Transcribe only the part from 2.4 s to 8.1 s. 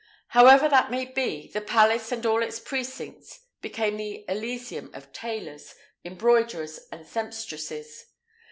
its precincts became the elysium of tailors, embroiderers, and sempstresses.